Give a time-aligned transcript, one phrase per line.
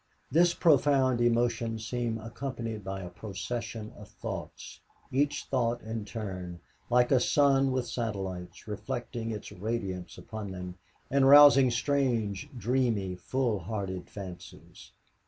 [0.31, 4.79] This profound emotion seemed accompanied by a procession of thoughts,
[5.11, 10.79] each thought in turn, like a sun with satellites, reflecting its radiance upon them
[11.11, 14.89] and rousing strange, dreamy, full hearted fancies...